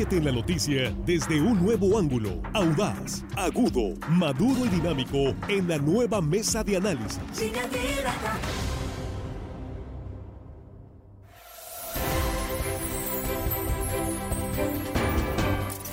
[0.00, 5.76] Sumérgete en la noticia desde un nuevo ángulo, audaz, agudo, maduro y dinámico en la
[5.76, 7.20] nueva mesa de análisis.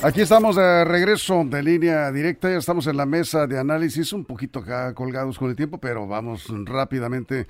[0.01, 4.23] Aquí estamos de regreso de línea directa, ya estamos en la mesa de análisis, un
[4.23, 7.47] poquito acá colgados con el tiempo, pero vamos rápidamente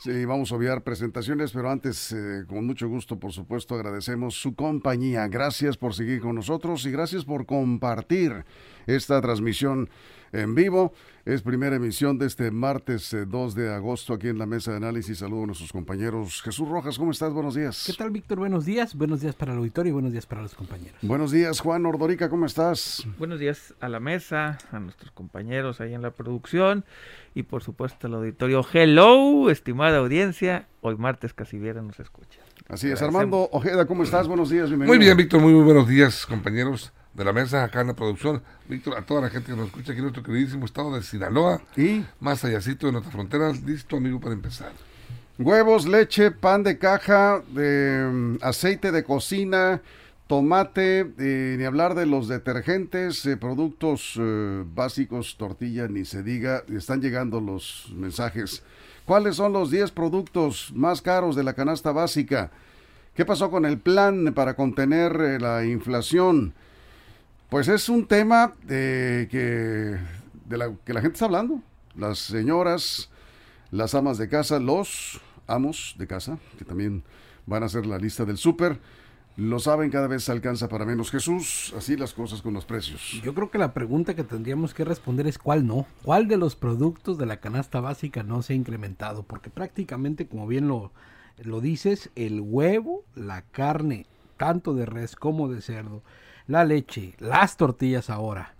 [0.00, 4.54] Sí, vamos a obviar presentaciones, pero antes, eh, con mucho gusto, por supuesto, agradecemos su
[4.54, 5.26] compañía.
[5.26, 8.44] Gracias por seguir con nosotros y gracias por compartir
[8.86, 9.90] esta transmisión
[10.32, 10.92] en vivo.
[11.24, 14.78] Es primera emisión de este martes 2 eh, de agosto aquí en la mesa de
[14.78, 15.18] análisis.
[15.18, 16.40] Saludo a nuestros compañeros.
[16.42, 17.34] Jesús Rojas, ¿cómo estás?
[17.34, 17.84] Buenos días.
[17.86, 18.38] ¿Qué tal, Víctor?
[18.38, 18.94] Buenos días.
[18.94, 20.96] Buenos días para el auditorio y buenos días para los compañeros.
[21.02, 23.06] Buenos días, Juan Ordorica, ¿cómo estás?
[23.18, 26.86] Buenos días a la mesa, a nuestros compañeros ahí en la producción
[27.34, 28.64] y por supuesto al auditorio.
[28.72, 30.66] Hello, estimada audiencia.
[30.80, 32.40] Hoy martes casi viera nos escucha.
[32.68, 34.26] Así es, Armando Ojeda, ¿cómo estás?
[34.26, 34.96] Buenos días, bienvenido.
[34.96, 38.42] Muy bien, Víctor, muy, muy buenos días, compañeros de la mesa acá en la producción.
[38.68, 41.60] Víctor, a toda la gente que nos escucha aquí en nuestro queridísimo estado de Sinaloa.
[41.76, 43.62] Y más allácito de nuestras fronteras.
[43.62, 44.72] Listo, amigo, para empezar.
[45.38, 49.80] Huevos, leche, pan de caja, de mm, aceite de cocina,
[50.26, 56.64] tomate, eh, ni hablar de los detergentes, eh, productos eh, básicos, tortilla, ni se diga.
[56.68, 58.64] Están llegando los mensajes.
[59.04, 62.50] ¿Cuáles son los 10 productos más caros de la canasta básica?
[63.14, 66.52] ¿Qué pasó con el plan para contener la inflación?
[67.48, 69.98] Pues es un tema que,
[70.44, 71.62] de la, que la gente está hablando.
[71.96, 73.10] Las señoras,
[73.70, 77.02] las amas de casa, los amos de casa, que también
[77.46, 78.78] van a hacer la lista del súper.
[79.38, 81.10] Lo saben, cada vez se alcanza para menos.
[81.10, 83.18] Jesús, así las cosas con los precios.
[83.22, 85.86] Yo creo que la pregunta que tendríamos que responder es cuál no.
[86.02, 89.22] ¿Cuál de los productos de la canasta básica no se ha incrementado?
[89.22, 90.92] Porque prácticamente, como bien lo,
[91.38, 94.04] lo dices, el huevo, la carne,
[94.36, 96.02] tanto de res como de cerdo,
[96.48, 98.54] la leche, las tortillas ahora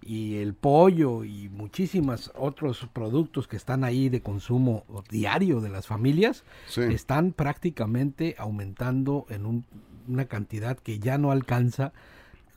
[0.00, 5.88] y el pollo y muchísimos otros productos que están ahí de consumo diario de las
[5.88, 6.44] familias
[6.76, 9.64] están prácticamente aumentando en
[10.08, 11.92] una cantidad que ya no alcanza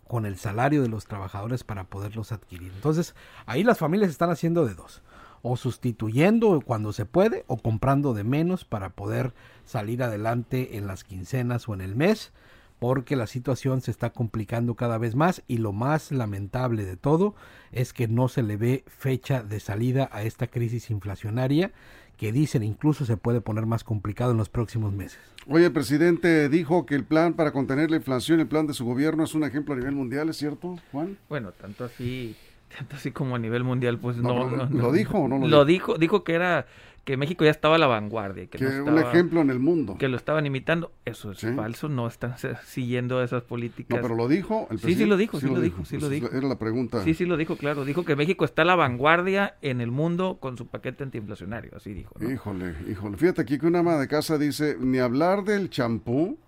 [0.07, 2.71] con el salario de los trabajadores para poderlos adquirir.
[2.75, 3.15] Entonces,
[3.47, 5.01] ahí las familias están haciendo de dos
[5.41, 11.03] o sustituyendo cuando se puede o comprando de menos para poder salir adelante en las
[11.03, 12.33] quincenas o en el mes
[12.79, 17.35] porque la situación se está complicando cada vez más y lo más lamentable de todo
[17.71, 21.71] es que no se le ve fecha de salida a esta crisis inflacionaria
[22.17, 25.19] que dicen incluso se puede poner más complicado en los próximos meses.
[25.47, 28.85] Oye, el presidente dijo que el plan para contener la inflación, el plan de su
[28.85, 31.17] gobierno es un ejemplo a nivel mundial, ¿es cierto, Juan?
[31.29, 32.35] Bueno, tanto así,
[32.75, 34.49] tanto así como a nivel mundial, pues no.
[34.49, 35.97] ¿Lo dijo o no lo, lo dijo?
[35.97, 36.65] Dijo que era
[37.05, 38.47] que México ya estaba a la vanguardia.
[38.47, 39.95] Que, un ejemplo en el mundo.
[39.99, 40.91] Que lo estaban imitando.
[41.05, 42.35] Eso es falso, no están
[42.65, 43.95] siguiendo esas políticas.
[43.95, 46.29] No, pero lo dijo el Sí, sí lo dijo, sí, lo dijo, sí lo dijo.
[46.31, 47.03] Era la pregunta.
[47.03, 47.85] Sí, sí lo dijo, claro.
[47.85, 51.93] Dijo que México está a la vanguardia en el mundo con su paquete antiinflacionario, así
[51.93, 52.15] dijo.
[52.19, 53.17] Híjole, híjole.
[53.17, 56.39] Fíjate aquí que una ama de casa dice, ni hablar del champú,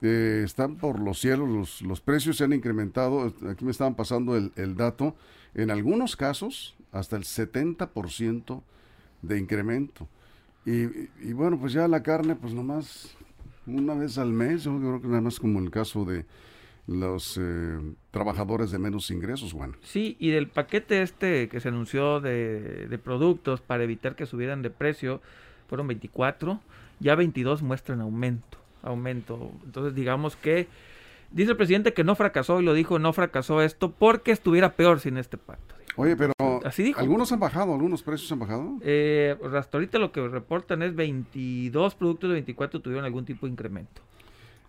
[0.00, 4.36] eh, están por los cielos, los, los, precios se han incrementado, aquí me estaban pasando
[4.36, 5.16] el, el dato,
[5.54, 8.62] en algunos casos hasta el 70%
[9.22, 10.08] de incremento.
[10.64, 13.16] Y, bueno, pues ya la carne, pues nomás
[13.66, 16.24] una vez al mes, yo creo que nada más como el caso de
[16.88, 17.78] los eh,
[18.10, 19.76] trabajadores de menos ingresos, Juan.
[19.82, 24.62] Sí, y del paquete este que se anunció de, de productos para evitar que subieran
[24.62, 25.20] de precio,
[25.68, 26.60] fueron 24,
[26.98, 29.52] ya 22 muestran aumento, aumento.
[29.64, 30.66] Entonces digamos que
[31.30, 35.00] dice el presidente que no fracasó y lo dijo, no fracasó esto porque estuviera peor
[35.00, 35.76] sin este pacto.
[35.96, 36.32] Oye, pero
[36.64, 37.72] Así ¿algunos han bajado?
[37.72, 38.78] ¿Algunos precios han bajado?
[38.82, 43.46] Eh, pues, hasta ahorita lo que reportan es 22 productos de 24 tuvieron algún tipo
[43.46, 44.02] de incremento.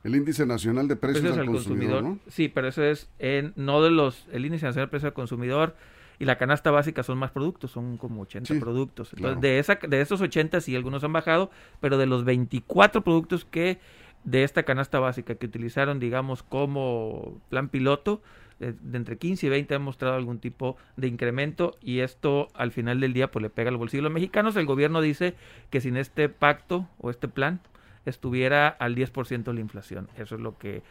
[0.03, 4.27] El índice nacional de precios, al, consumidor, Sí, pero eso es en, no de los,
[4.31, 5.75] el índice nacional de precios al consumidor
[6.19, 9.13] y la canasta básica son más productos, son como 80 productos.
[9.13, 13.45] Entonces, de, esa, de esos 80 sí algunos han bajado, pero de los 24 productos
[13.45, 13.79] que
[14.27, 18.21] de esta canasta básica que utilizaron, digamos, como plan piloto,
[18.59, 22.99] de, entre 15 y 20 han mostrado algún tipo de incremento y esto al final
[22.99, 24.57] del día pues le pega al bolsillo a los mexicanos.
[24.57, 25.35] El gobierno dice
[25.69, 27.61] que sin este pacto o este plan
[28.05, 30.09] estuviera al 10% la inflación.
[30.17, 30.81] Eso es lo que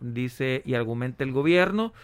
[0.00, 1.94] dice y argumenta el gobierno.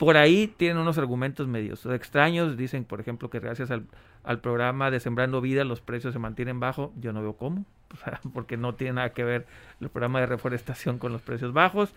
[0.00, 2.56] Por ahí tienen unos argumentos medios extraños.
[2.56, 3.84] Dicen, por ejemplo, que gracias al,
[4.24, 6.90] al programa de Sembrando Vida los precios se mantienen bajos.
[6.98, 7.66] Yo no veo cómo,
[8.32, 9.46] porque no tiene nada que ver
[9.78, 11.92] el programa de reforestación con los precios bajos.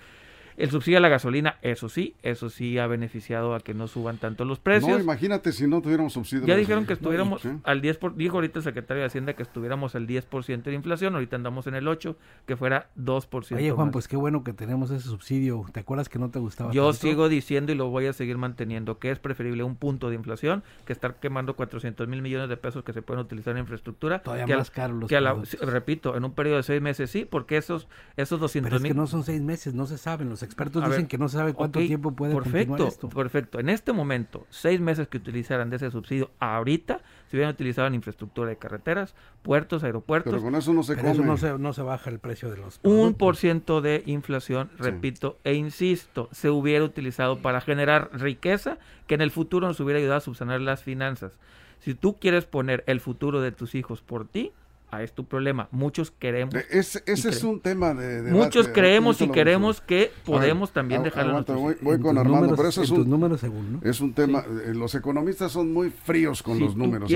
[0.57, 4.17] El subsidio a la gasolina, eso sí, eso sí ha beneficiado a que no suban
[4.17, 4.91] tanto los precios.
[4.91, 6.45] No, imagínate si no tuviéramos subsidio.
[6.45, 9.95] Ya dijeron que estuviéramos al 10%, por, dijo ahorita el secretario de Hacienda que estuviéramos
[9.95, 12.15] al 10% de inflación, ahorita andamos en el 8%,
[12.45, 13.55] que fuera 2%.
[13.55, 15.65] Oye Juan, pues qué bueno que tenemos ese subsidio.
[15.71, 16.71] ¿Te acuerdas que no te gustaba?
[16.71, 20.15] Yo sigo diciendo y lo voy a seguir manteniendo, que es preferible un punto de
[20.15, 24.21] inflación que estar quemando 400 mil millones de pesos que se pueden utilizar en infraestructura.
[24.21, 25.19] Todavía más caro los que
[25.61, 28.93] Repito, en un periodo de seis meses sí, porque esos, esos 200 Pero es que
[28.93, 30.29] no son seis meses, no se saben.
[30.29, 33.09] Los expertos dicen que no se sabe cuánto tiempo puede perfecto, esto.
[33.09, 33.59] Perfecto.
[33.59, 37.95] En este momento, seis meses que utilizaran de ese subsidio ahorita, se hubieran utilizado en
[37.95, 40.31] infraestructura de carreteras, puertos, aeropuertos.
[40.31, 42.79] Pero con eso no se, Eso no se, no se baja el precio de los
[42.83, 49.15] Un por ciento de inflación, repito, e insisto, se hubiera utilizado para generar riqueza que
[49.15, 51.37] en el futuro nos hubiera ayudado a subsanar las finanzas.
[51.79, 54.53] Si tú quieres poner el futuro de tus hijos por ti,
[55.01, 55.67] es tu problema.
[55.71, 56.53] Muchos queremos.
[56.53, 58.31] Eh, ese, es un tema de.
[58.31, 61.43] Muchos creemos y queremos que podemos también dejarlo.
[61.81, 64.43] voy, con Armando, pero eso es un, números según, es un tema.
[64.65, 67.11] Eh, los economistas son muy fríos con los números.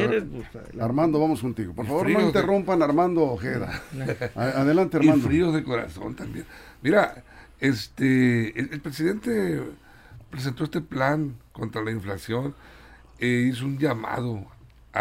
[0.79, 1.73] Armando, vamos contigo.
[1.73, 3.83] Por favor, no interrumpan Armando Ojeda.
[4.35, 5.25] Adelante, Armando.
[5.25, 6.45] Y fríos de corazón también.
[6.81, 7.23] Mira,
[7.59, 9.63] este, el, presidente
[10.29, 12.53] presentó este plan contra la inflación
[13.19, 14.45] e hizo un llamado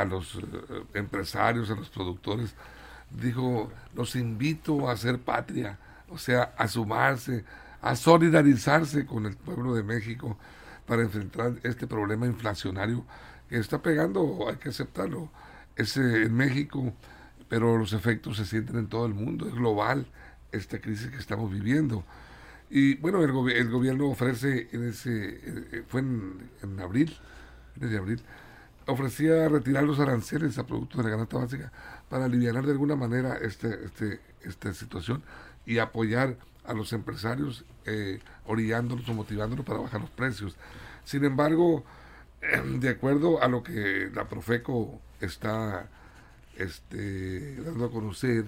[0.00, 0.40] a los eh,
[0.94, 2.54] empresarios, a los productores,
[3.10, 5.78] dijo, los invito a hacer patria,
[6.08, 7.44] o sea, a sumarse,
[7.81, 10.38] a solidarizarse con el pueblo de México
[10.87, 13.04] para enfrentar este problema inflacionario
[13.48, 15.31] que está pegando, hay que aceptarlo,
[15.76, 16.93] es en México,
[17.48, 20.06] pero los efectos se sienten en todo el mundo, es global
[20.52, 22.04] esta crisis que estamos viviendo.
[22.70, 27.16] Y bueno, el, el gobierno ofrece, en ese, eh, fue en, en abril,
[27.76, 28.20] desde abril,
[28.87, 31.73] ofrecía retirar los aranceles a productos de la canasta básica
[32.09, 35.23] para aliviar de alguna manera este, este, esta situación
[35.65, 40.56] y apoyar a los empresarios eh, orillándolos o motivándolos para bajar los precios.
[41.05, 41.85] Sin embargo,
[42.79, 45.89] de acuerdo a lo que la Profeco está
[46.56, 48.44] este, dando a conocer,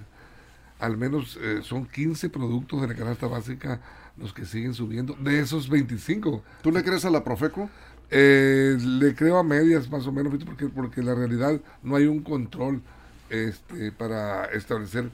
[0.78, 3.80] al menos eh, son 15 productos de la canasta básica
[4.16, 6.42] los que siguen subiendo, de esos 25.
[6.62, 7.70] ¿Tú le crees a la Profeco?
[8.10, 12.22] Eh, le creo a medias más o menos, porque, porque la realidad no hay un
[12.22, 12.80] control
[13.28, 15.10] este, para establecer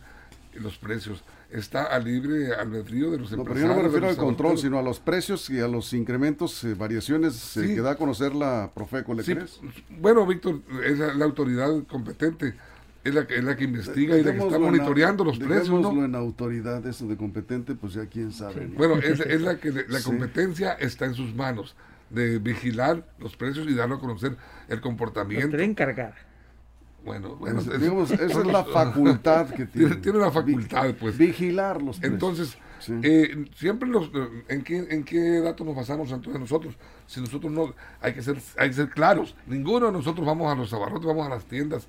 [0.54, 1.24] los precios.
[1.50, 3.46] Está a libre albedrío de los no, empresarios.
[3.46, 6.62] Pero yo no me refiero al control, sino a los precios y a los incrementos,
[6.64, 9.60] eh, variaciones eh, que da a conocer la Profeco, ¿le crees?
[10.00, 12.54] Bueno, Víctor, es la, autoridad competente
[13.04, 15.68] es la que, es la que investiga y la que está monitoreando los precios.
[15.68, 16.04] ¿no?
[16.04, 18.66] en autoridad, eso de competente, pues ya quién sabe.
[18.66, 21.76] Bueno, es, es, la que la competencia está en sus manos
[22.10, 24.36] de vigilar los precios y darlo a conocer
[24.68, 25.56] el comportamiento.
[25.58, 26.14] encargada.
[27.04, 29.96] Bueno, bueno digamos, esa es la facultad que tiene.
[29.96, 31.18] Tiene la facultad, pues.
[31.18, 32.12] Vigilar los precios.
[32.14, 32.58] Entonces,
[33.02, 34.10] eh, siempre los,
[34.48, 36.76] ¿en qué, ¿en qué datos nos basamos entonces nosotros?
[37.06, 39.36] Si nosotros no, hay que ser, hay que ser claros.
[39.46, 41.88] Ninguno de nosotros vamos a los abarrotes, vamos a las tiendas.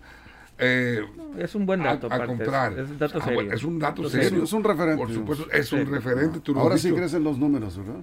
[0.57, 1.01] Eh,
[1.37, 2.07] es un buen dato.
[2.11, 2.73] A, comprar.
[2.73, 3.53] Es, un dato ah, serio.
[3.53, 4.43] es un dato serio.
[4.43, 4.97] Es un referente.
[4.97, 6.39] Por supuesto, es un referente.
[6.55, 8.01] Ahora sí crecen los números, ¿verdad?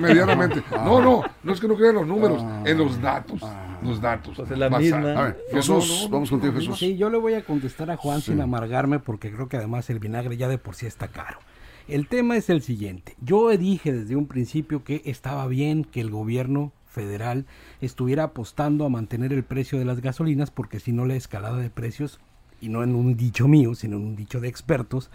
[0.00, 0.62] Medianamente.
[0.70, 2.62] No, no, no es que no crean los números, ah.
[2.66, 3.40] en los datos.
[3.42, 3.78] Ah.
[3.82, 4.36] los datos.
[4.36, 5.36] Pues la misma.
[5.50, 6.78] Jesús, vamos contigo, Jesús.
[6.78, 9.98] Sí, yo le voy a contestar a Juan sin amargarme porque creo que además el
[9.98, 11.38] vinagre ya de por sí está caro.
[11.86, 13.14] El tema es el siguiente.
[13.20, 17.44] Yo dije desde un principio que estaba bien que el gobierno federal
[17.80, 21.68] estuviera apostando a mantener el precio de las gasolinas porque si no la escalada de
[21.68, 22.20] precios,
[22.60, 25.10] y no en un dicho mío, sino en un dicho de expertos,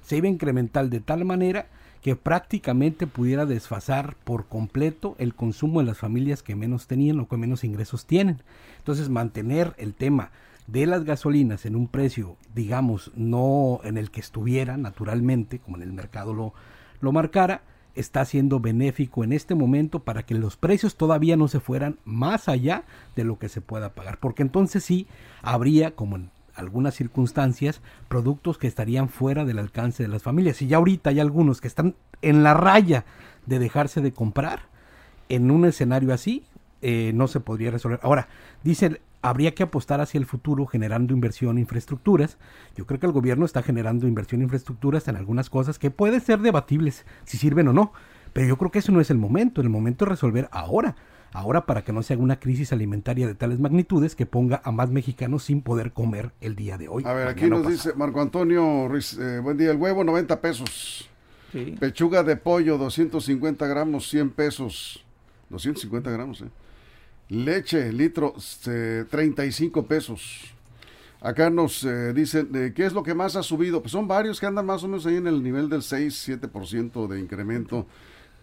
[0.00, 1.66] se iba a incrementar de tal manera
[2.04, 7.28] que prácticamente pudiera desfasar por completo el consumo de las familias que menos tenían o
[7.28, 8.42] que menos ingresos tienen.
[8.76, 10.30] Entonces, mantener el tema
[10.66, 15.82] de las gasolinas en un precio, digamos, no en el que estuviera naturalmente, como en
[15.82, 16.52] el mercado lo,
[17.00, 17.62] lo marcara,
[17.94, 22.50] está siendo benéfico en este momento para que los precios todavía no se fueran más
[22.50, 22.84] allá
[23.16, 24.18] de lo que se pueda pagar.
[24.18, 25.06] Porque entonces sí
[25.40, 30.62] habría, como en algunas circunstancias productos que estarían fuera del alcance de las familias.
[30.62, 33.04] Y ya ahorita hay algunos que están en la raya
[33.46, 34.60] de dejarse de comprar,
[35.28, 36.44] en un escenario así
[36.82, 37.98] eh, no se podría resolver.
[38.02, 38.28] Ahora,
[38.62, 42.36] dicen, habría que apostar hacia el futuro generando inversión en infraestructuras.
[42.76, 46.20] Yo creo que el gobierno está generando inversión en infraestructuras en algunas cosas que pueden
[46.20, 47.92] ser debatibles si sirven o no.
[48.34, 49.62] Pero yo creo que eso no es el momento.
[49.62, 50.94] El momento es resolver ahora
[51.34, 54.72] ahora para que no se haga una crisis alimentaria de tales magnitudes que ponga a
[54.72, 57.02] más mexicanos sin poder comer el día de hoy.
[57.04, 61.10] A ver, aquí nos dice Marco Antonio Ruiz, eh, buen día, el huevo 90 pesos.
[61.78, 65.04] Pechuga de pollo 250 gramos 100 pesos.
[65.50, 66.50] 250 gramos, eh.
[67.28, 68.34] Leche, litro
[69.10, 70.54] 35 pesos.
[71.20, 73.80] Acá nos eh, dicen, eh, ¿qué es lo que más ha subido?
[73.80, 77.18] Pues son varios que andan más o menos ahí en el nivel del 6-7% de
[77.18, 77.86] incremento.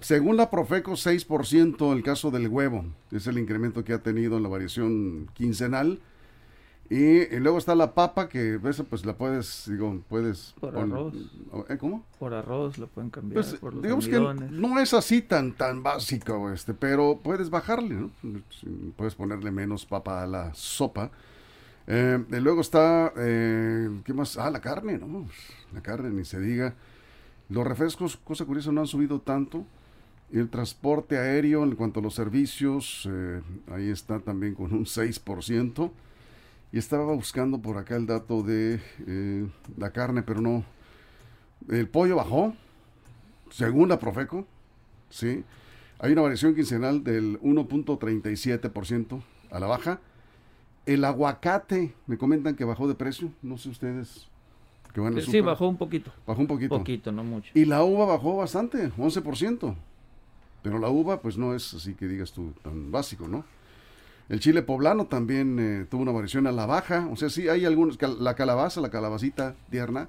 [0.01, 2.85] Según la Profeco, 6% el caso del huevo.
[3.11, 5.99] Es el incremento que ha tenido en la variación quincenal.
[6.89, 10.53] Y, luego está la papa, que esa pues la puedes, digo, puedes...
[10.59, 11.13] Por arroz.
[11.69, 12.03] ¿eh, ¿Cómo?
[12.19, 13.41] Por arroz lo pueden cambiar.
[13.41, 17.95] Pues, por los digamos que no es así tan, tan básico, este, pero puedes bajarle,
[17.95, 18.11] ¿no?
[18.97, 21.11] Puedes ponerle menos papa a la sopa
[21.87, 24.37] eh, y luego está, eh, ¿qué más?
[24.37, 25.27] Ah, la carne, ¿no?
[25.73, 26.73] La carne, ni se diga.
[27.49, 29.65] Los refrescos, cosa curiosa, no han subido tanto.
[30.31, 35.91] El transporte aéreo, en cuanto a los servicios, eh, ahí está también con un 6%.
[36.71, 38.79] Y estaba buscando por acá el dato de
[39.77, 40.63] la carne, pero no.
[41.69, 42.55] El pollo bajó,
[43.49, 44.47] según la Profeco,
[45.09, 45.43] ¿sí?
[45.99, 49.21] Hay una variación quincenal del 1.37%
[49.51, 49.99] a la baja
[50.85, 54.27] el aguacate, me comentan que bajó de precio, no sé ustedes.
[54.93, 56.11] Que van sí, bajó un poquito.
[56.27, 56.77] Bajó un poquito.
[56.77, 57.51] Poquito, no mucho.
[57.53, 59.75] Y la uva bajó bastante, 11%.
[60.61, 63.43] Pero la uva, pues no es así que digas tú tan básico, ¿no?
[64.29, 67.07] El chile poblano también eh, tuvo una variación a la baja.
[67.11, 67.97] O sea, sí hay algunos.
[68.19, 70.07] La calabaza, la calabacita tierna,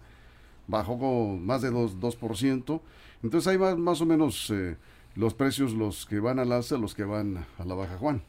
[0.69, 1.99] bajó con más de 2%.
[1.99, 2.81] 2%.
[3.23, 4.77] Entonces hay más, más o menos eh,
[5.17, 8.23] los precios, los que van al alza, los que van a la baja, Juan.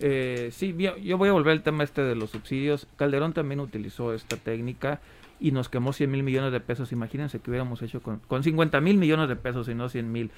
[0.00, 2.86] Eh, sí, yo voy a volver al tema este de los subsidios.
[2.96, 5.00] Calderón también utilizó esta técnica
[5.40, 6.92] y nos quemó 100 mil millones de pesos.
[6.92, 10.30] Imagínense que hubiéramos hecho con, con 50 mil millones de pesos y no 100 mil.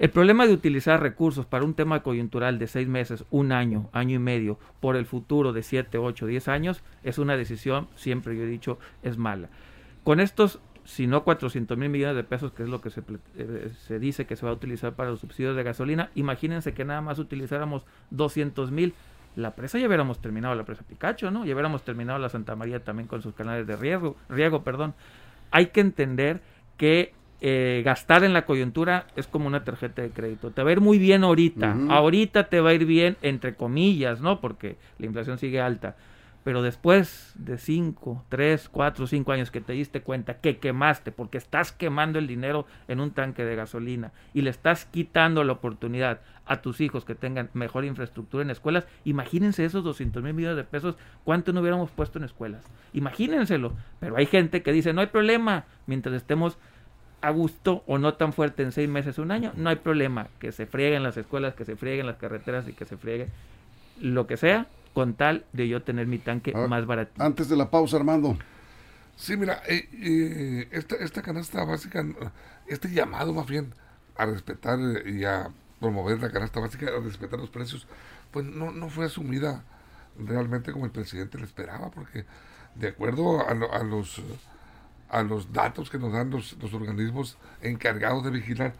[0.00, 4.16] El problema de utilizar recursos para un tema coyuntural de seis meses, un año, año
[4.16, 8.44] y medio, por el futuro de 7, 8, 10 años, es una decisión, siempre yo
[8.44, 9.50] he dicho, es mala.
[10.02, 13.02] Con estos si no 400 mil millones de pesos, que es lo que se,
[13.36, 16.86] eh, se, dice que se va a utilizar para los subsidios de gasolina, imagínense que
[16.86, 18.94] nada más utilizáramos 200 mil.
[19.36, 21.44] La presa ya hubiéramos terminado la presa Picacho, ¿no?
[21.44, 24.94] Ya hubiéramos terminado la Santa María también con sus canales de riego, riego perdón.
[25.50, 26.40] Hay que entender
[26.78, 30.50] que eh, gastar en la coyuntura es como una tarjeta de crédito.
[30.50, 31.76] Te va a ir muy bien ahorita.
[31.88, 34.40] Ahorita te va a ir bien, entre comillas, ¿no?
[34.40, 35.96] Porque la inflación sigue alta
[36.44, 41.38] pero después de 5, 3, 4, 5 años que te diste cuenta que quemaste, porque
[41.38, 46.20] estás quemando el dinero en un tanque de gasolina y le estás quitando la oportunidad
[46.46, 50.64] a tus hijos que tengan mejor infraestructura en escuelas, imagínense esos 200 mil millones de
[50.64, 52.64] pesos, ¿cuánto no hubiéramos puesto en escuelas?
[52.92, 56.58] Imagínenselo, pero hay gente que dice, no hay problema, mientras estemos
[57.20, 60.52] a gusto o no tan fuerte en seis meses, un año, no hay problema, que
[60.52, 63.28] se frieguen las escuelas, que se frieguen las carreteras y que se friegue
[64.00, 67.12] lo que sea, con tal de yo tener mi tanque más barato.
[67.22, 68.36] Antes de la pausa, Armando.
[69.16, 72.04] Sí, mira, eh, eh, esta, esta canasta básica,
[72.66, 73.74] este llamado más bien
[74.16, 77.86] a respetar y a promover la canasta básica, a respetar los precios,
[78.30, 79.62] pues no, no fue asumida
[80.18, 82.24] realmente como el presidente le esperaba, porque
[82.74, 84.22] de acuerdo a, los
[85.10, 88.74] a los datos que nos dan los, los, organismos encargados de vigilar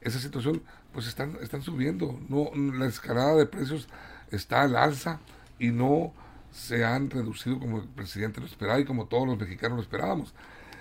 [0.00, 0.62] esa situación,
[0.92, 2.18] pues están, están subiendo.
[2.28, 3.88] No, la escalada de precios
[4.30, 5.20] está al alza
[5.58, 6.12] y no
[6.52, 10.34] se han reducido como el presidente lo esperaba y como todos los mexicanos lo esperábamos.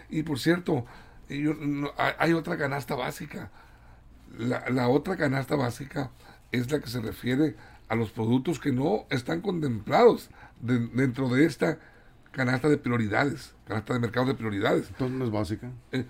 [0.10, 0.86] Y por cierto,
[1.30, 3.50] hay otra canasta básica.
[4.38, 6.12] La, otra canasta básica
[6.52, 7.56] es la que se refiere
[7.90, 10.30] a los productos que no están contemplados
[10.60, 11.80] dentro de esta
[12.34, 14.90] canasta de prioridades, canasta de mercado de prioridades.
[14.90, 15.72] Entonces no es básica.
[15.94, 16.06] Eh,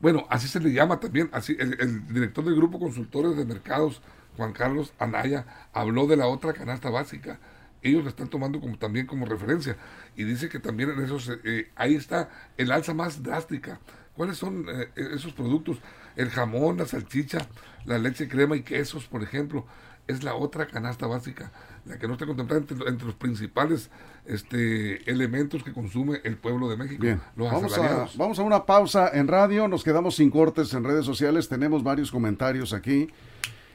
[0.00, 1.30] bueno, así se le llama también.
[1.32, 4.02] Así, el, el, director del grupo Consultores de Mercados,
[4.36, 7.40] Juan Carlos Anaya, habló de la otra canasta básica
[7.82, 9.76] ellos la están tomando como también como referencia
[10.16, 13.80] y dice que también en esos eh, ahí está el alza más drástica
[14.14, 15.78] cuáles son eh, esos productos
[16.16, 17.46] el jamón la salchicha
[17.84, 19.66] la leche crema y quesos por ejemplo
[20.06, 21.52] es la otra canasta básica
[21.88, 23.90] la que no está contemplada entre, los principales
[24.26, 27.20] este elementos que consume el pueblo de México Bien.
[27.36, 31.48] vamos a, vamos a una pausa en radio nos quedamos sin cortes en redes sociales
[31.48, 33.08] tenemos varios comentarios aquí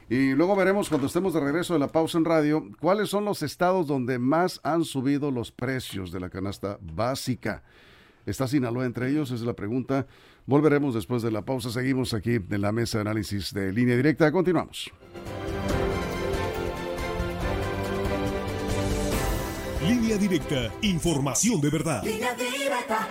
[0.08, 3.42] y luego veremos cuando estemos de regreso de la pausa en radio cuáles son los
[3.42, 7.62] estados donde más han subido los precios de la canasta básica.
[8.26, 9.30] ¿Está Sinaloa entre ellos?
[9.30, 10.06] Esa es la pregunta.
[10.46, 11.70] Volveremos después de la pausa.
[11.70, 14.30] Seguimos aquí en la mesa de análisis de línea directa.
[14.30, 14.92] Continuamos.
[19.88, 20.72] Línea directa.
[20.80, 22.02] Información de verdad.
[22.02, 23.06] Línea directa.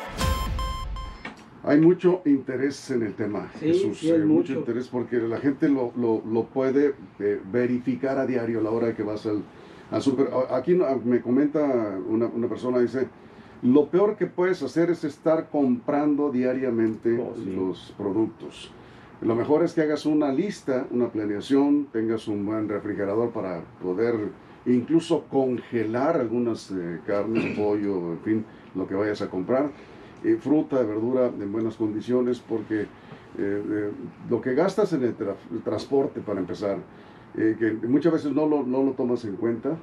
[1.64, 4.54] Hay mucho interés en el tema, Jesús, eh, mucho.
[4.54, 9.04] interés porque la gente lo, lo, puede eh, verificar a diario a la hora que
[9.04, 9.44] vas al,
[9.92, 10.30] al super.
[10.50, 10.76] Aquí
[11.06, 11.62] me comenta
[12.10, 13.08] una, una, persona, dice,
[13.62, 18.72] lo peor que puedes hacer es estar comprando diariamente oh, los productos.
[19.22, 24.16] Lo mejor es que hagas una lista, una planeación, tengas un buen refrigerador para poder
[24.66, 29.72] incluso congelar algunas eh, carnes, pollo, en fin, lo que vayas a comprar,
[30.24, 32.88] eh, fruta, verdura en buenas condiciones, porque
[34.30, 35.16] lo que gastas en el,
[35.64, 36.78] transporte para empezar,
[37.34, 39.76] que muchas veces no lo, no lo tomas en cuenta,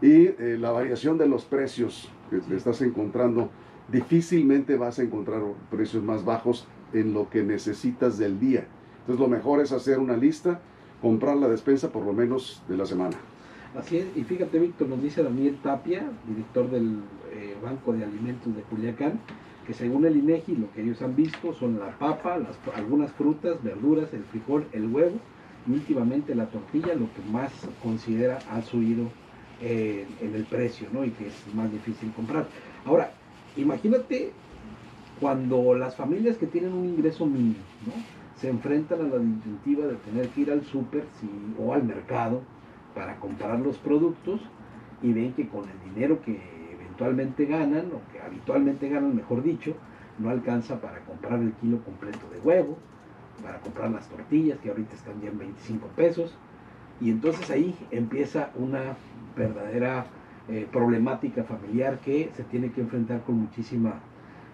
[0.00, 3.50] y la variación de los precios que te estás encontrando,
[3.90, 8.66] difícilmente vas a encontrar precios más bajos en lo que necesitas del día.
[9.00, 10.60] Entonces lo mejor es hacer una lista,
[11.00, 13.16] comprar la despensa por lo menos de la semana.
[13.78, 18.56] Así es, y fíjate Víctor, nos dice Daniel Tapia, director del eh, Banco de Alimentos
[18.56, 19.20] de Culiacán,
[19.66, 22.38] que según el INEGI lo que ellos han visto son la papa,
[22.74, 25.16] algunas frutas, verduras, el frijol, el huevo
[25.68, 27.52] y últimamente la tortilla, lo que más
[27.82, 29.10] considera ha subido
[29.60, 31.04] eh, en el precio, ¿no?
[31.04, 32.46] Y que es más difícil comprar.
[32.86, 33.12] Ahora,
[33.58, 34.32] imagínate
[35.20, 37.56] cuando las familias que tienen un ingreso mínimo,
[38.36, 41.04] se enfrentan a la disyuntiva de tener que ir al súper
[41.58, 42.42] o al mercado
[42.96, 44.40] para comprar los productos
[45.02, 46.40] y ven que con el dinero que
[46.72, 49.74] eventualmente ganan, o que habitualmente ganan, mejor dicho,
[50.18, 52.78] no alcanza para comprar el kilo completo de huevo,
[53.42, 56.34] para comprar las tortillas, que ahorita están ya en 25 pesos,
[56.98, 58.96] y entonces ahí empieza una
[59.36, 60.06] verdadera
[60.48, 64.00] eh, problemática familiar que se tiene que enfrentar con muchísima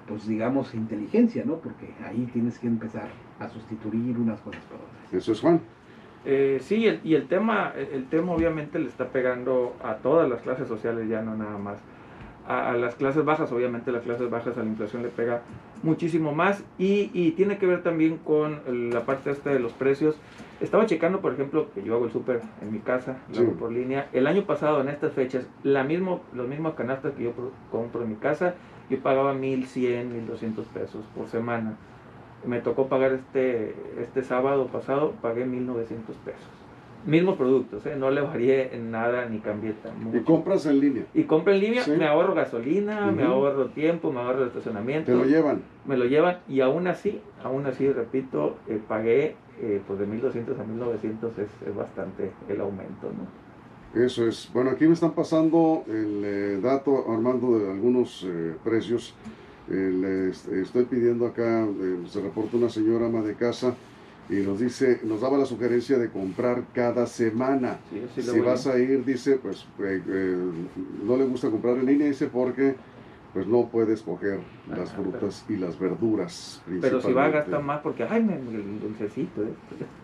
[0.09, 1.57] pues digamos, inteligencia, ¿no?
[1.57, 3.09] Porque ahí tienes que empezar
[3.39, 5.13] a sustituir unas cosas por otras.
[5.13, 5.61] Eso es Juan.
[6.25, 10.69] Eh, sí, y el tema, el tema obviamente le está pegando a todas las clases
[10.69, 11.79] sociales, ya no nada más.
[12.47, 15.43] A, las clases bajas, obviamente las clases bajas a la inflación le pega
[15.85, 18.61] muchísimo más y, y tiene que ver también con
[18.91, 20.17] la parte esta de los precios.
[20.61, 23.73] Estaba checando, por ejemplo, que yo hago el súper en mi casa, lo hago por
[23.73, 24.09] línea.
[24.12, 27.33] El año pasado, en estas fechas, la mismo, los mismos canastas que yo
[27.71, 28.55] compro en mi casa
[28.93, 31.76] yo pagaba 1100, 1200 pesos por semana.
[32.47, 36.41] Me tocó pagar este, este sábado pasado, pagué 1900 pesos.
[37.05, 37.97] Mismos productos, ¿eh?
[37.99, 39.75] no le varié en nada ni cambié
[40.13, 41.05] ¿Y compras en línea?
[41.15, 45.11] Y compro en línea, me ahorro gasolina, me ahorro tiempo, me ahorro estacionamiento.
[45.11, 45.63] ¿Te lo llevan?
[45.85, 50.59] Me lo llevan y aún así, aún así, repito, eh, pagué eh, pues de 1200
[50.59, 53.43] a 1900 es, es bastante el aumento, ¿no?
[53.95, 54.51] Eso es.
[54.55, 59.15] Bueno, aquí me están pasando el eh, dato, Armando, de algunos eh, precios.
[59.71, 61.66] Eh, estoy pidiendo acá,
[62.09, 63.75] se reporta una señora ama de casa
[64.28, 67.78] y nos dice, nos daba la sugerencia de comprar cada semana.
[68.14, 69.66] si vas a ir, dice, pues
[71.05, 72.77] no le gusta comprar en línea, dice, porque
[73.33, 76.62] pues no puedes coger las frutas y las verduras.
[76.81, 79.42] Pero si va a gastar más porque, ay, me, el dulcecito.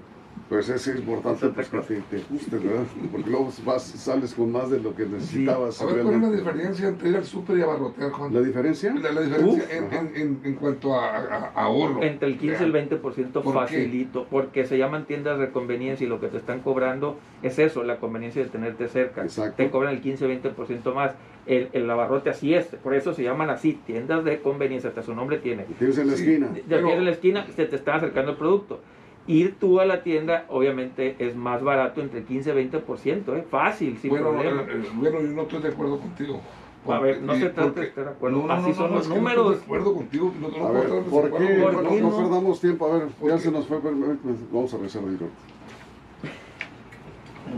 [0.48, 2.84] Pues es importante pues, que te, guste, ¿verdad?
[3.12, 5.74] Porque luego vas, sales con más de lo que necesitabas.
[5.74, 5.84] Sí.
[5.84, 8.32] A ver, ¿cuál es la diferencia entre ir al súper y abarrotear, Juan?
[8.32, 8.94] ¿La diferencia?
[8.94, 12.02] La, diferencia en, en, en, cuanto a, ahorro.
[12.02, 16.18] Entre el 15 y el 20% facilito, porque se llaman tiendas de conveniencia y lo
[16.18, 19.24] que te están cobrando es eso, la conveniencia de tenerte cerca.
[19.24, 19.56] Exacto.
[19.56, 21.12] Te cobran el 15-20% más.
[21.44, 25.14] El, el, abarrote así es, por eso se llaman así, tiendas de conveniencia, hasta su
[25.14, 25.64] nombre tiene.
[25.78, 26.48] tienes en la esquina.
[26.68, 28.80] Ya tienes en la esquina, se te está acercando el producto
[29.28, 33.44] Ir tú a la tienda, obviamente, es más barato, entre 15 y 20%, ¿eh?
[33.50, 34.62] fácil, sin bueno, problema.
[34.62, 36.40] Eh, bueno, yo no estoy de acuerdo contigo.
[36.88, 38.50] a ver, no se trata de estar de acuerdo.
[38.50, 39.44] Así son los números.
[39.44, 40.32] No estoy de acuerdo contigo.
[40.40, 41.58] No, a ver, ¿por qué?
[41.58, 42.86] no, perdamos tiempo.
[42.86, 43.78] A ver, ya se nos fue.
[43.80, 45.34] Vamos a regresar del corte.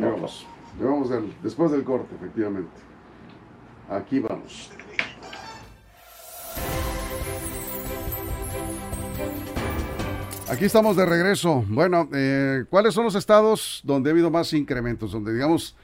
[0.00, 0.46] Vamos.
[0.80, 2.70] Vamos después del corte, efectivamente.
[3.88, 4.72] Aquí vamos.
[10.50, 11.64] Aquí estamos de regreso.
[11.68, 15.12] Bueno, eh, ¿cuáles son los estados donde ha habido más incrementos?
[15.12, 15.76] Donde, digamos,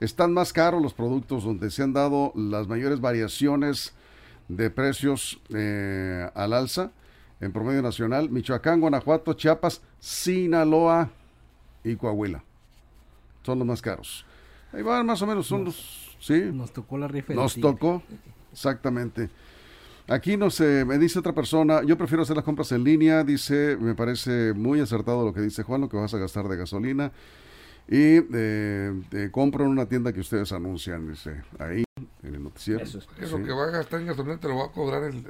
[0.00, 3.94] están más caros los productos, donde se han dado las mayores variaciones
[4.48, 6.90] de precios eh, al alza
[7.40, 8.28] en promedio nacional.
[8.28, 11.08] Michoacán, Guanajuato, Chiapas, Sinaloa
[11.82, 12.44] y Coahuila.
[13.42, 14.26] Son los más caros.
[14.74, 16.14] Ahí van más o menos, son los...
[16.20, 16.50] Sí.
[16.52, 17.42] Nos tocó la referencia.
[17.42, 18.02] Nos tocó,
[18.52, 19.30] exactamente.
[20.12, 23.78] Aquí no sé, me dice otra persona, yo prefiero hacer las compras en línea, dice,
[23.80, 27.12] me parece muy acertado lo que dice Juan, lo que vas a gastar de gasolina.
[27.88, 28.92] Y eh,
[29.30, 31.82] compro en una tienda que ustedes anuncian, dice, ahí
[32.22, 32.82] en el noticiero.
[32.82, 33.32] Eso es.
[33.32, 35.24] Lo que va a gastar en gasolina te lo va a cobrar el,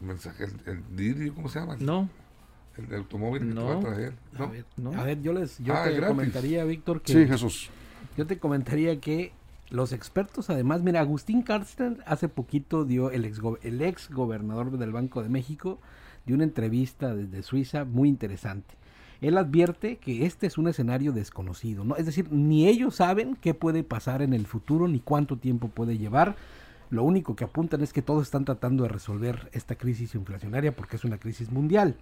[0.00, 1.76] mensaje, el, el, ¿cómo se llama?
[1.80, 2.08] No.
[2.76, 4.14] El, automóvil que te va a traer.
[4.76, 4.92] ¿No?
[4.92, 7.12] A, ver, yo les yo ah, te comentaría, Víctor, que...
[7.12, 7.70] Sí, Jesús.
[8.16, 9.32] Yo te comentaría que
[9.70, 14.92] los expertos, además, mira, Agustín Carsten hace poquito dio el ex, el ex gobernador del
[14.92, 15.78] Banco de México,
[16.24, 18.74] dio una entrevista desde Suiza muy interesante.
[19.20, 21.96] Él advierte que este es un escenario desconocido, ¿no?
[21.96, 25.98] Es decir, ni ellos saben qué puede pasar en el futuro ni cuánto tiempo puede
[25.98, 26.36] llevar.
[26.90, 30.96] Lo único que apuntan es que todos están tratando de resolver esta crisis inflacionaria porque
[30.96, 31.96] es una crisis mundial.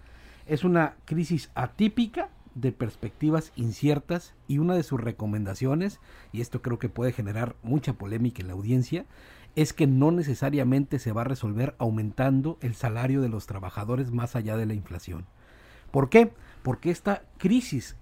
[0.45, 5.99] Es una crisis atípica de perspectivas inciertas y una de sus recomendaciones,
[6.31, 9.05] y esto creo que puede generar mucha polémica en la audiencia,
[9.55, 14.35] es que no necesariamente se va a resolver aumentando el salario de los trabajadores más
[14.35, 15.25] allá de la inflación.
[15.91, 16.31] ¿Por qué?
[16.63, 17.95] Porque esta crisis,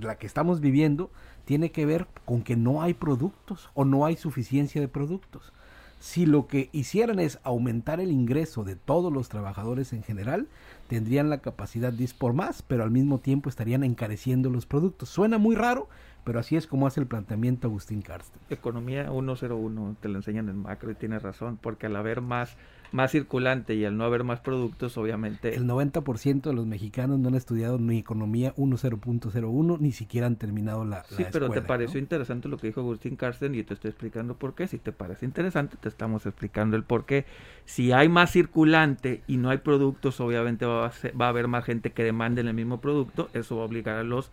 [0.00, 1.10] la que estamos viviendo,
[1.44, 5.52] tiene que ver con que no hay productos o no hay suficiencia de productos.
[6.00, 10.48] Si lo que hicieran es aumentar el ingreso de todos los trabajadores en general,
[10.90, 15.08] tendrían la capacidad de ir por más, pero al mismo tiempo estarían encareciendo los productos.
[15.08, 15.88] Suena muy raro,
[16.24, 18.40] pero así es como hace el planteamiento Agustín Karsten.
[18.50, 22.56] Economía 101, te lo enseñan en macro y tienes razón, porque al haber más,
[22.92, 25.54] más circulante y al no haber más productos, obviamente...
[25.54, 30.84] El 90% de los mexicanos no han estudiado ni economía 10.01, ni siquiera han terminado
[30.84, 31.04] la...
[31.04, 34.54] Sí, pero te pareció interesante lo que dijo Agustín Karsten y te estoy explicando por
[34.54, 34.66] qué.
[34.66, 37.26] Si te parece interesante, te estamos explicando el por qué.
[37.64, 41.64] Si hay más circulante y no hay productos, obviamente va a, va a haber más
[41.64, 44.30] gente que demande el mismo producto, eso va a obligar a los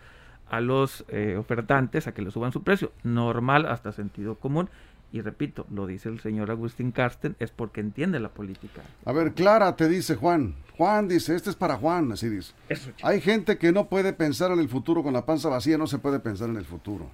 [0.50, 2.91] a los eh, ofertantes a que le suban su precio.
[3.04, 4.70] Normal hasta sentido común.
[5.12, 8.82] Y repito, lo dice el señor Agustín Carsten, es porque entiende la política.
[9.06, 10.56] A ver, Clara te dice Juan.
[10.78, 12.54] Juan dice, este es para Juan, así dice.
[13.02, 15.98] Hay gente que no puede pensar en el futuro con la panza vacía, no se
[15.98, 17.10] puede pensar en el futuro.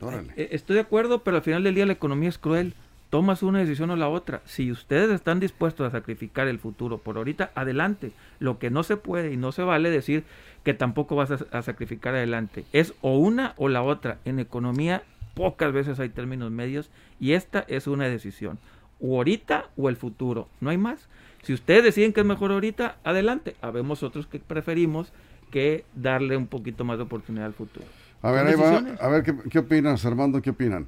[0.00, 0.32] Órale.
[0.36, 2.74] Eh, estoy de acuerdo, pero al final del día la economía es cruel.
[3.10, 4.40] Tomas una decisión o la otra.
[4.44, 8.12] Si ustedes están dispuestos a sacrificar el futuro por ahorita, adelante.
[8.38, 10.24] Lo que no se puede y no se vale decir
[10.64, 12.64] que tampoco vas a, sacrificar adelante.
[12.72, 14.18] Es o una o la otra.
[14.24, 15.02] En economía
[15.40, 18.58] pocas veces hay términos medios y esta es una decisión.
[19.00, 20.48] O ahorita o el futuro.
[20.60, 21.08] No hay más.
[21.42, 23.56] Si ustedes deciden que es mejor ahorita, adelante.
[23.62, 25.14] Habemos otros que preferimos
[25.50, 27.86] que darle un poquito más de oportunidad al futuro.
[28.20, 28.54] A ver,
[29.00, 30.42] a ver ¿qué, ¿qué, opinas, Armando?
[30.42, 30.86] ¿Qué opinan?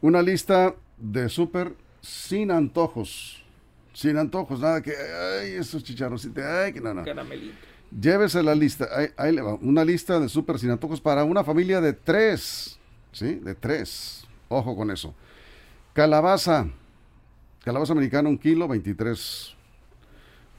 [0.00, 3.42] Una lista de súper sin antojos.
[3.94, 7.02] Sin antojos, nada que, ay, esos chicharros, ay, que no, no.
[7.04, 7.56] Caramelito.
[7.90, 8.86] Llévese la lista.
[9.16, 9.54] Ahí, le va.
[9.54, 12.77] Una lista de súper sin antojos para una familia de tres.
[13.26, 14.24] De tres.
[14.48, 15.14] Ojo con eso.
[15.92, 16.68] Calabaza.
[17.64, 19.56] Calabaza americana, un kilo, 23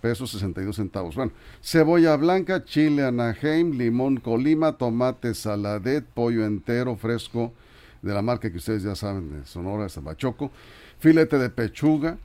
[0.02, 1.16] pesos 62 centavos.
[1.16, 7.54] Bueno, cebolla blanca, chile anaheim, limón colima, tomate saladet, pollo entero fresco
[8.02, 10.52] de la marca que ustedes ya saben de Sonora, Zabachoco,
[11.00, 12.18] filete de pechuga,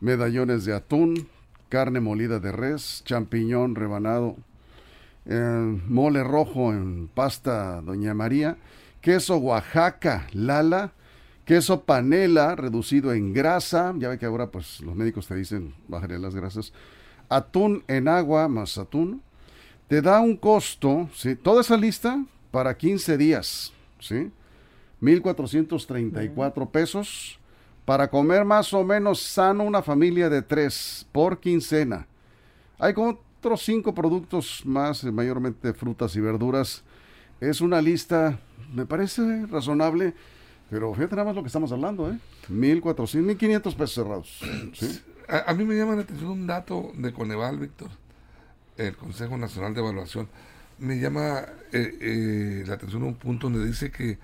[0.00, 1.28] medallones de atún,
[1.68, 4.36] carne molida de res, champiñón rebanado,
[5.26, 8.56] eh, mole rojo en pasta Doña María,
[9.02, 10.92] queso Oaxaca Lala,
[11.44, 16.18] queso panela reducido en grasa, ya ve que ahora pues los médicos te dicen bájale
[16.18, 16.72] las grasas,
[17.28, 19.20] atún en agua más atún,
[19.88, 21.34] te da un costo, ¿sí?
[21.34, 24.30] toda esa lista para 15 días, ¿sí?
[25.02, 27.38] 1.434 pesos
[27.84, 32.06] para comer más o menos sano una familia de tres por quincena.
[32.78, 36.84] Hay como otros cinco productos más, eh, mayormente frutas y verduras.
[37.40, 38.38] Es una lista,
[38.72, 40.14] me parece razonable,
[40.70, 42.18] pero fíjate nada más lo que estamos hablando, ¿eh?
[42.48, 44.40] 1.400, 1.500 pesos cerrados.
[45.28, 47.88] A, mí me llama la atención un dato de Coneval, Víctor,
[48.76, 50.28] el Consejo Nacional de Evaluación.
[50.78, 54.18] Me llama eh, eh, la atención un punto donde dice que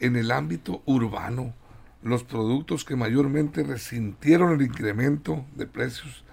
[0.00, 1.54] en el ámbito urbano,
[2.02, 6.24] los productos que mayormente resintieron el incremento de precios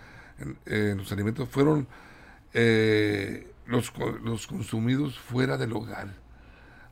[0.65, 1.87] en, los alimentos fueron
[2.53, 3.93] eh, los,
[4.23, 6.15] los consumidos fuera del hogar.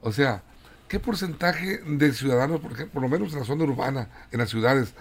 [0.01, 0.43] O sea,
[0.87, 4.49] ¿qué porcentaje de ciudadanos, por, ejemplo, por lo menos en la zona urbana, en las
[4.49, 4.93] ciudades,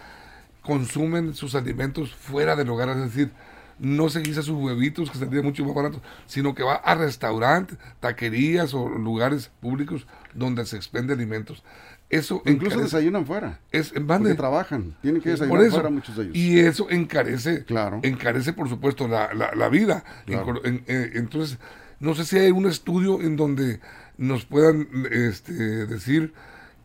[0.62, 2.90] consumen sus alimentos fuera del hogar?
[2.90, 3.30] Es decir,
[3.78, 7.78] no se guisa sus huevitos, que serían mucho más baratos, sino que va a restaurantes,
[8.00, 11.62] taquerías o lugares públicos donde se expende alimentos.
[12.08, 13.58] Eso Incluso desayunan fuera.
[13.72, 16.36] Es, porque trabajan, tienen que desayunar fuera muchos de ellos.
[16.36, 18.00] Y eso encarece, claro.
[18.02, 20.04] encarece por supuesto la, la, vida.
[20.26, 21.58] Eh, entonces,
[21.98, 23.80] no sé si hay un estudio en donde
[24.18, 25.52] nos puedan este,
[25.86, 26.32] decir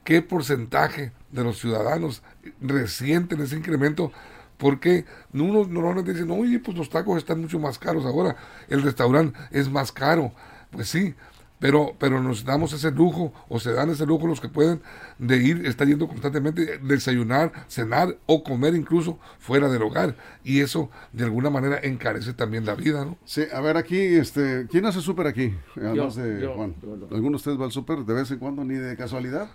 [0.04, 2.24] qué porcentaje de los ciudadanos
[2.60, 4.12] resienten ese incremento
[4.58, 8.36] porque uno normalmente dice, oye, pues los tacos están mucho más caros ahora,
[8.70, 10.32] el restaurante es más caro.
[10.70, 11.16] Pues sí,
[11.62, 14.82] pero, pero nos damos ese lujo, o se dan ese lujo los que pueden,
[15.20, 20.18] de ir, estar yendo constantemente, desayunar, cenar o comer incluso fuera del hogar.
[20.44, 23.16] Y eso, de alguna manera, encarece también la vida, ¿no?
[23.26, 25.54] Sí, a ver, aquí, este, ¿quién hace súper aquí?
[25.76, 26.76] Además de Juan.
[27.12, 29.48] ¿Alguno de ustedes va al súper de vez en cuando, ni de casualidad?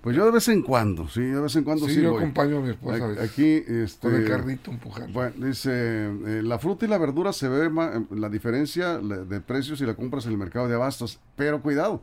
[0.00, 1.96] Pues yo de vez en cuando, sí, de vez en cuando sí.
[1.96, 3.22] sí yo acompaño a mi esposa.
[3.22, 5.12] Aquí, este, con el carrito empujando.
[5.12, 7.68] Bueno, dice, eh, la fruta y la verdura se ve
[8.10, 12.02] la diferencia de precios si la compras en el mercado de abastos, pero cuidado.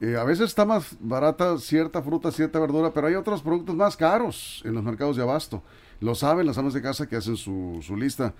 [0.00, 3.96] Eh, a veces está más barata cierta fruta, cierta verdura, pero hay otros productos más
[3.96, 5.62] caros en los mercados de abasto.
[6.00, 8.34] Lo saben las amas de casa que hacen su, su lista.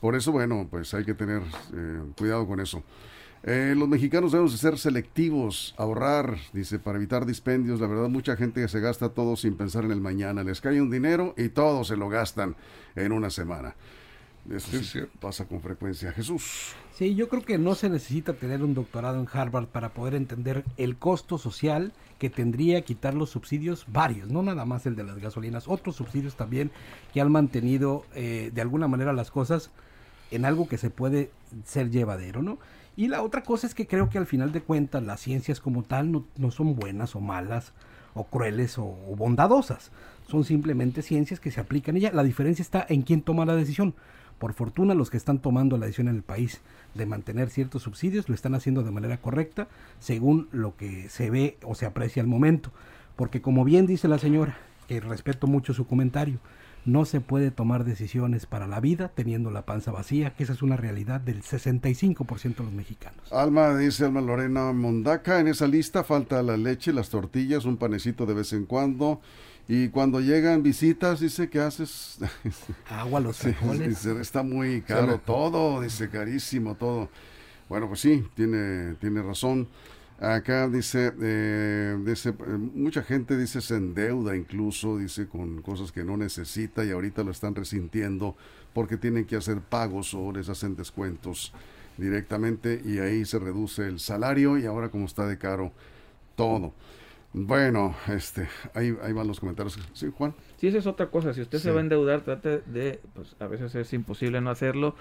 [0.00, 1.42] Por eso, bueno, pues hay que tener
[1.74, 2.82] eh, cuidado con eso.
[3.42, 7.80] Eh, los mexicanos debemos de ser selectivos, ahorrar, dice, para evitar dispendios.
[7.80, 10.44] La verdad, mucha gente se gasta todo sin pensar en el mañana.
[10.44, 12.54] Les cae un dinero y todo se lo gastan
[12.96, 13.74] en una semana.
[14.50, 16.12] Eso sí, pasa con frecuencia.
[16.12, 16.74] Jesús.
[16.92, 20.64] Sí, yo creo que no se necesita tener un doctorado en Harvard para poder entender
[20.76, 25.18] el costo social que tendría quitar los subsidios varios, no nada más el de las
[25.18, 26.70] gasolinas, otros subsidios también
[27.14, 29.70] que han mantenido eh, de alguna manera las cosas
[30.30, 31.30] en algo que se puede
[31.64, 32.58] ser llevadero, ¿no?
[33.00, 35.82] Y la otra cosa es que creo que al final de cuentas las ciencias como
[35.84, 37.72] tal no, son buenas o malas
[38.12, 39.90] o crueles o, bondadosas.
[40.28, 43.94] Son simplemente ciencias que se aplican y la diferencia está en quién toma la decisión.
[44.38, 46.60] Por fortuna los que están tomando la decisión en el país
[46.94, 51.56] de mantener ciertos subsidios lo están haciendo de manera correcta según lo que se ve
[51.62, 52.70] o se aprecia al momento.
[53.16, 54.58] Porque como bien dice la señora,
[54.88, 56.38] que respeto mucho su comentario,
[56.90, 60.62] no se puede tomar decisiones para la vida teniendo la panza vacía, que esa es
[60.62, 63.32] una realidad del 65% de los mexicanos.
[63.32, 68.26] Alma, dice Alma Lorena Mondaca, en esa lista falta la leche, las tortillas, un panecito
[68.26, 69.20] de vez en cuando.
[69.68, 72.18] Y cuando llegan visitas, dice, ¿qué haces?
[72.90, 74.04] Agua, los frijoles.
[74.04, 77.08] está muy caro todo, dice, carísimo todo.
[77.68, 79.68] Bueno, pues sí, tiene, tiene razón.
[80.20, 82.34] Acá dice, eh, dice, eh,
[82.74, 87.30] mucha gente dice se endeuda incluso, dice con cosas que no necesita y ahorita lo
[87.30, 88.36] están resintiendo
[88.74, 91.54] porque tienen que hacer pagos o les hacen descuentos
[91.96, 95.72] directamente y ahí se reduce el salario y ahora como está de caro
[96.36, 96.74] todo.
[97.32, 99.78] Bueno, este, ahí, ahí van los comentarios.
[99.94, 100.34] Sí, Juan.
[100.58, 101.32] Sí, esa es otra cosa.
[101.32, 104.96] Si usted se va a endeudar, trate de, pues a veces es imposible no hacerlo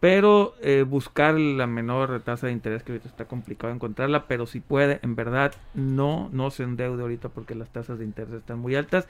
[0.00, 4.60] pero eh, buscar la menor tasa de interés que ahorita está complicado encontrarla, pero si
[4.60, 8.76] puede, en verdad, no, no se endeude ahorita porque las tasas de interés están muy
[8.76, 9.08] altas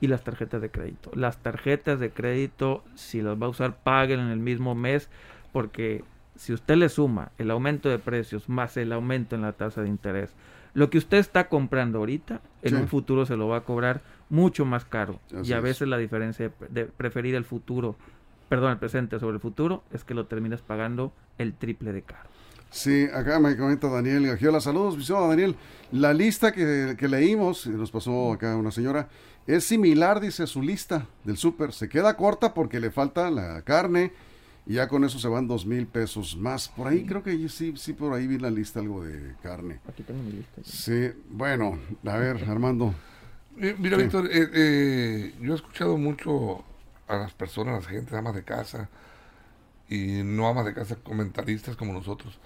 [0.00, 1.10] y las tarjetas de crédito.
[1.14, 5.08] Las tarjetas de crédito, si las va a usar, paguen en el mismo mes
[5.52, 6.02] porque
[6.36, 9.88] si usted le suma el aumento de precios más el aumento en la tasa de
[9.88, 10.34] interés,
[10.74, 14.64] lo que usted está comprando ahorita, en un futuro se lo va a cobrar mucho
[14.64, 15.20] más caro.
[15.44, 17.94] y a veces la diferencia de preferir el futuro
[18.48, 22.28] perdón, el presente sobre el futuro, es que lo terminas pagando el triple de caro.
[22.70, 24.60] Sí, acá me comenta Daniel Gagiola.
[24.60, 25.54] Saludos, visión Daniel.
[25.92, 29.08] La lista que, que leímos, nos pasó acá una señora,
[29.46, 31.72] es similar, dice su lista del súper.
[31.72, 34.12] Se queda corta porque le falta la carne
[34.66, 36.68] y ya con eso se van dos mil pesos más.
[36.68, 39.80] Por ahí creo que sí, sí, por ahí vi la lista algo de carne.
[39.88, 40.62] Aquí tengo mi lista.
[40.64, 42.94] Sí, bueno, a ver, Armando.
[43.60, 46.64] Eh, mira, Víctor, eh, eh, yo he escuchado mucho
[47.08, 48.88] a las personas, a la gente, amas de casa
[49.88, 52.38] y no amas de casa, comentaristas como nosotros,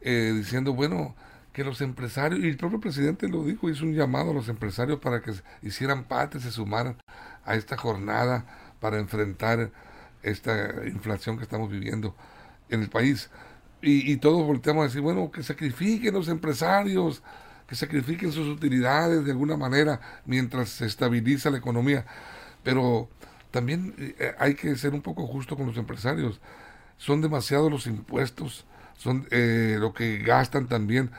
[0.00, 1.14] eh, diciendo, bueno,
[1.52, 5.00] que los empresarios, y el propio presidente lo dijo, hizo un llamado a los empresarios
[5.00, 6.96] para que hicieran parte, se sumaran
[7.44, 8.46] a esta jornada
[8.80, 9.70] para enfrentar
[10.22, 12.14] esta inflación que estamos viviendo
[12.68, 13.30] en el país.
[13.82, 17.22] Y, y todos volteamos a decir, bueno, que sacrifiquen los empresarios,
[17.66, 22.06] que sacrifiquen sus utilidades de alguna manera mientras se estabiliza la economía.
[22.62, 23.08] Pero
[23.50, 26.40] también eh, hay que ser un poco justo con los empresarios.
[26.96, 31.10] Son demasiados los impuestos, son eh, lo que gastan también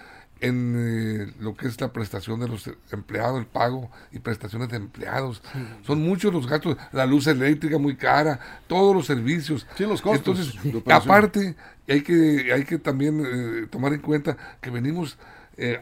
[0.42, 4.78] en eh, lo que es la prestación de los empleados, el pago y prestaciones de
[4.78, 5.42] empleados.
[5.86, 9.68] Son muchos los gastos, la luz eléctrica muy cara, todos los servicios.
[9.76, 10.56] Sí, los costos.
[10.64, 11.56] Entonces, aparte,
[11.88, 15.18] hay que, hay que también tomar en cuenta que venimos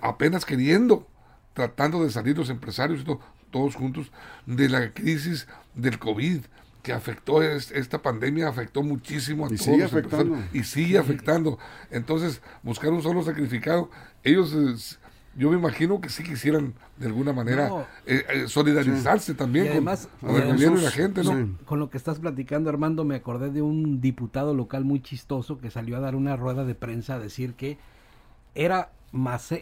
[0.01, 1.07] apenas queriendo,
[1.53, 3.03] tratando de salir los empresarios,
[3.51, 4.12] todos juntos,
[4.45, 6.41] de la crisis del COVID
[6.88, 10.38] que afectó esta pandemia afectó muchísimo a y todos sigue afectando.
[10.53, 11.60] y sigue afectando.
[11.91, 13.89] Entonces buscar un solo sacrificado
[14.23, 14.97] ellos
[15.36, 20.36] yo me imagino que sí quisieran de alguna manera eh, eh, solidarizarse también además, con,
[20.36, 23.62] el gobierno y la gente no con lo que estás platicando Armando me acordé de
[23.62, 27.53] un diputado local muy chistoso que salió a dar una rueda de prensa a decir
[27.53, 27.77] que
[28.55, 28.91] era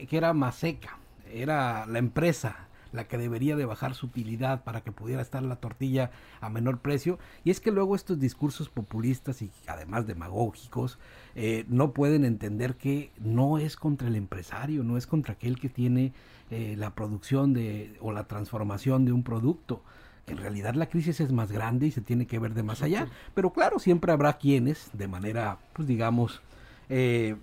[0.08, 0.98] que era Maseca
[1.34, 2.65] era la empresa
[2.96, 6.80] la que debería de bajar su utilidad para que pudiera estar la tortilla a menor
[6.80, 7.20] precio.
[7.44, 10.98] Y es que luego estos discursos populistas y además demagógicos
[11.36, 15.70] eh, no pueden entender que no es contra el empresario, no es contra aquel que
[15.70, 16.14] tiene
[16.50, 19.82] eh, la producción de, o la transformación de un producto.
[20.28, 23.08] En realidad la crisis es más grande y se tiene que ver de más allá.
[23.34, 26.42] Pero claro, siempre habrá quienes, de manera, pues digamos,
[26.90, 27.36] eh,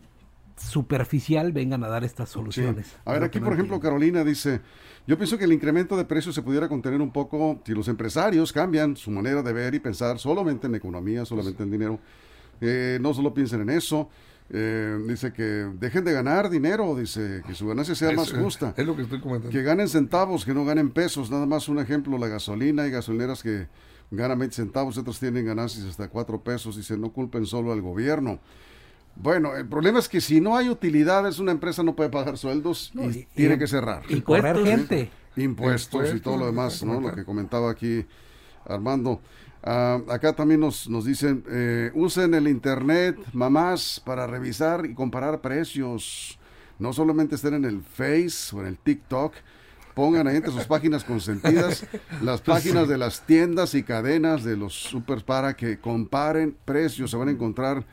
[0.63, 2.97] superficial vengan a dar estas soluciones.
[3.05, 4.61] A ver, aquí por ejemplo Carolina dice,
[5.07, 8.53] yo pienso que el incremento de precios se pudiera contener un poco si los empresarios
[8.53, 11.99] cambian su manera de ver y pensar solamente en economía, solamente en dinero.
[12.61, 14.09] Eh, no solo piensen en eso.
[14.55, 18.75] Eh, dice que dejen de ganar dinero, dice que su ganancia sea más justa.
[18.77, 19.51] Es lo que estoy comentando.
[19.51, 21.31] Que ganen centavos, que no ganen pesos.
[21.31, 22.83] Nada más un ejemplo, la gasolina.
[22.83, 23.69] Hay gasolineras que
[24.11, 26.77] ganan 20 centavos, otras tienen ganancias hasta 4 pesos.
[26.77, 28.41] Dice, no culpen solo al gobierno.
[29.15, 32.93] Bueno, el problema es que si no hay utilidades, una empresa no puede pagar sueldos
[32.95, 34.03] y, tiene que cerrar.
[34.09, 35.11] Y correr gente.
[35.37, 37.01] Impuestos, y todo lo demás, ¿no?
[37.01, 38.05] Lo que comentaba aquí
[38.67, 39.21] Armando.
[39.63, 45.41] Ah, acá también nos, nos dicen, eh, usen el Internet, mamás, para revisar y comparar
[45.41, 46.39] precios.
[46.79, 49.35] No solamente estén en el Face o en el TikTok,
[49.95, 51.87] pongan ahí entre sus páginas consentidas
[52.23, 57.11] las páginas de las tiendas y cadenas de los super para que comparen precios.
[57.13, 57.85] Se van a encontrar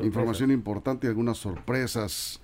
[0.00, 2.40] información importante y algunas sorpresas.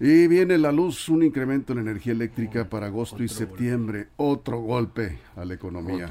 [0.00, 4.08] Y viene la luz, un incremento en energía eléctrica para agosto y septiembre.
[4.16, 6.10] Otro golpe a la economía.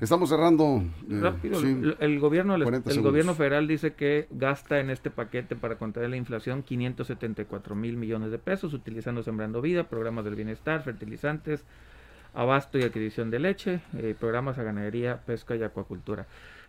[0.00, 0.84] Estamos cerrando.
[1.10, 6.10] Eh, Rápido, el, gobierno, el, gobierno federal dice que gasta en este paquete para contener
[6.10, 11.64] la inflación 574 mil millones de pesos, utilizando Sembrando Vida, programas del bienestar, fertilizantes,
[12.32, 16.26] abasto y adquisición de leche, eh, programas a ganadería, pesca y acuacultura.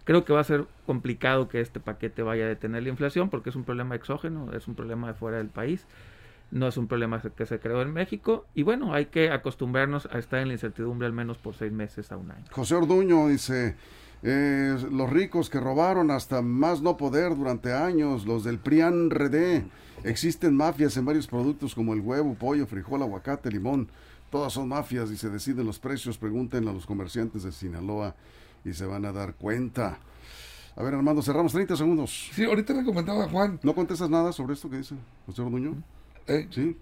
[0.07, 3.51] Creo que va a ser complicado que este paquete vaya a detener la inflación porque
[3.51, 5.85] es un problema exógeno, es un problema de fuera del país
[6.51, 10.19] no es un problema que se creó en México y bueno, hay que acostumbrarnos a
[10.19, 12.45] estar en la incertidumbre al menos por seis meses a un año.
[12.51, 13.75] José Orduño dice,
[14.23, 19.63] eh, los ricos que robaron hasta más no poder durante años, los del PRIAN RD,
[20.03, 23.89] existen mafias en varios productos como el huevo, pollo, frijol, aguacate, limón,
[24.29, 28.15] todas son mafias y se deciden los precios, pregunten a los comerciantes de Sinaloa
[28.67, 29.97] y se van a dar cuenta.
[30.75, 32.29] A ver, Armando, cerramos 30 segundos.
[32.33, 33.59] Sí, ahorita le comentaba a Juan.
[33.63, 35.75] ¿No contestas nada sobre esto que dice José Orduño?
[36.27, 36.47] ¿Eh?
[36.51, 36.77] Sí.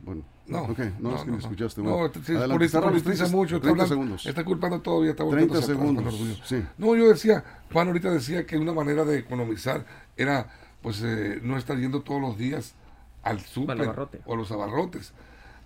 [0.00, 0.94] Bueno, no, okay.
[0.98, 1.80] no, es que me escuchaste.
[1.80, 2.08] Bueno.
[2.08, 3.60] No, sí, por eso me mucho.
[3.60, 4.26] 30 segundos.
[4.26, 5.10] Está culpando todavía.
[5.10, 6.40] Está 30 segundos.
[6.44, 6.62] Sí.
[6.78, 9.84] No, yo decía, Juan ahorita decía que una manera de economizar
[10.16, 10.48] era,
[10.80, 12.74] pues, eh, no estar yendo todos los días
[13.22, 13.80] al súper
[14.24, 15.12] o a los abarrotes.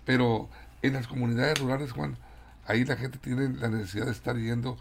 [0.05, 0.49] Pero
[0.83, 2.17] en las comunidades rurales, Juan,
[2.67, 4.77] ahí la gente tiene la necesidad de estar yendo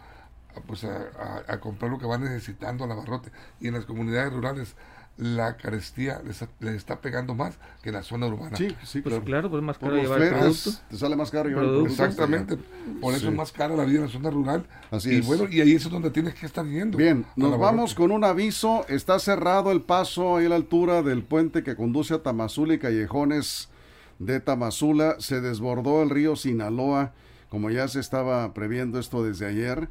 [0.66, 3.30] pues, a, a comprar lo que va necesitando al abarrote.
[3.60, 4.76] Y en las comunidades rurales
[5.18, 6.20] la carestía
[6.60, 8.56] le está, pegando más que la zona urbana.
[8.56, 10.70] Sí, sí, pues claro, pues más caro llevar el producto.
[10.90, 12.04] Te sale más caro llevar el producto.
[12.04, 12.58] Exactamente,
[13.00, 14.66] por eso es más cara la vida en la zona rural.
[14.90, 16.98] Así y bueno, y ahí es donde tienes que estar yendo.
[16.98, 18.84] Bien, nos vamos con un aviso.
[18.88, 22.78] Está cerrado el paso ahí a la altura del puente que conduce a Tamazula y
[22.78, 23.70] Callejones
[24.18, 25.16] de Tamazula.
[25.18, 27.14] Se desbordó el río Sinaloa,
[27.48, 29.88] como ya se estaba previendo esto desde ayer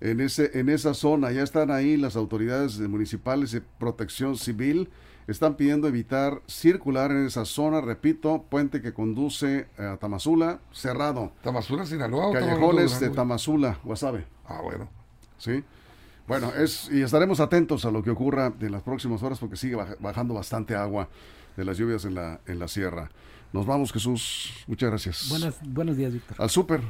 [0.00, 1.32] en, ese, en esa zona.
[1.32, 4.90] Ya están ahí las autoridades municipales de protección civil.
[5.26, 11.32] Están pidiendo evitar circular en esa zona, repito, puente que conduce a Tamazula, cerrado.
[11.42, 12.32] ¿Tamazula, Sinaloa?
[12.32, 14.24] Callejones de Tamazula, Guasave.
[14.46, 14.88] Ah, bueno.
[15.38, 15.64] Sí.
[16.28, 19.76] Bueno, es, y estaremos atentos a lo que ocurra en las próximas horas porque sigue
[19.98, 21.08] bajando bastante agua
[21.56, 23.10] de las lluvias en la, en la sierra.
[23.52, 24.52] Nos vamos, Jesús.
[24.66, 25.26] Muchas gracias.
[25.28, 26.36] Buenas, buenos días, Víctor.
[26.40, 26.80] Al súper.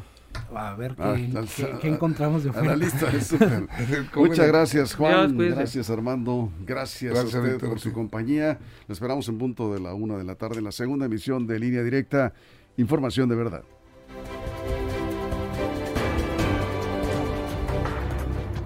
[0.54, 2.76] A ver qué, ah, encontramos de afuera.
[4.14, 5.36] Muchas gracias, Juan.
[5.36, 6.52] gracias, Armando.
[6.64, 8.58] Gracias, a usted por su compañía.
[8.86, 11.58] Lo esperamos en punto de la una de la tarde en la segunda emisión de
[11.58, 12.34] Línea Directa.
[12.76, 13.62] Información de verdad.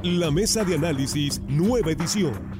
[0.03, 2.60] La mesa de análisis, nueva edición.